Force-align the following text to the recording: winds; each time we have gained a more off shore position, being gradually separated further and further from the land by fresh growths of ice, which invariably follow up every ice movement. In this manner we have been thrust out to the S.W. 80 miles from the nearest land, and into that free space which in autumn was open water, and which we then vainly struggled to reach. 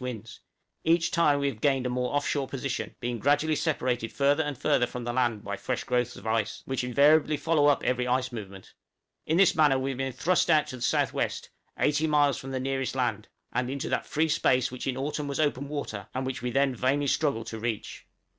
winds; 0.00 0.40
each 0.84 1.10
time 1.10 1.38
we 1.38 1.48
have 1.48 1.60
gained 1.60 1.84
a 1.84 1.90
more 1.90 2.14
off 2.14 2.26
shore 2.26 2.48
position, 2.48 2.94
being 2.98 3.18
gradually 3.18 3.54
separated 3.54 4.10
further 4.10 4.42
and 4.42 4.56
further 4.56 4.86
from 4.86 5.04
the 5.04 5.12
land 5.12 5.44
by 5.44 5.54
fresh 5.54 5.84
growths 5.84 6.16
of 6.16 6.26
ice, 6.26 6.62
which 6.64 6.82
invariably 6.82 7.36
follow 7.36 7.66
up 7.66 7.84
every 7.84 8.06
ice 8.08 8.32
movement. 8.32 8.72
In 9.26 9.36
this 9.36 9.54
manner 9.54 9.78
we 9.78 9.90
have 9.90 9.98
been 9.98 10.10
thrust 10.14 10.48
out 10.48 10.68
to 10.68 10.78
the 10.78 10.78
S.W. 10.80 11.28
80 11.78 12.06
miles 12.06 12.38
from 12.38 12.52
the 12.52 12.58
nearest 12.60 12.94
land, 12.94 13.28
and 13.52 13.68
into 13.68 13.90
that 13.90 14.06
free 14.06 14.30
space 14.30 14.70
which 14.72 14.86
in 14.86 14.96
autumn 14.96 15.28
was 15.28 15.38
open 15.38 15.68
water, 15.68 16.08
and 16.14 16.24
which 16.24 16.40
we 16.40 16.50
then 16.50 16.74
vainly 16.74 17.06
struggled 17.06 17.48
to 17.48 17.58
reach. 17.58 18.06